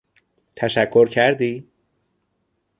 [0.55, 1.67] تشکر کردی؟